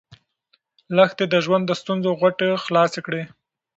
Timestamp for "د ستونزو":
1.67-2.09